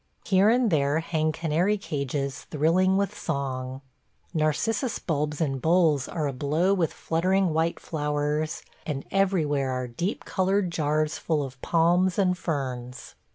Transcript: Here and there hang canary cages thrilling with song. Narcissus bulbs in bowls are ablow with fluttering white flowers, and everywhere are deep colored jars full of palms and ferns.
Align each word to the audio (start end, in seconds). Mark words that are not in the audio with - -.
Here 0.25 0.49
and 0.49 0.71
there 0.71 0.97
hang 0.99 1.31
canary 1.31 1.77
cages 1.77 2.45
thrilling 2.45 2.97
with 2.97 3.15
song. 3.15 3.81
Narcissus 4.33 4.97
bulbs 4.97 5.39
in 5.39 5.59
bowls 5.59 6.07
are 6.07 6.25
ablow 6.27 6.73
with 6.75 6.91
fluttering 6.91 7.53
white 7.53 7.79
flowers, 7.79 8.63
and 8.83 9.05
everywhere 9.11 9.69
are 9.69 9.87
deep 9.87 10.25
colored 10.25 10.71
jars 10.71 11.19
full 11.19 11.43
of 11.43 11.61
palms 11.61 12.17
and 12.17 12.35
ferns. 12.35 13.13